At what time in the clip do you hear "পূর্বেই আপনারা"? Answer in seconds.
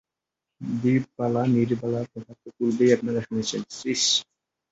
2.57-3.19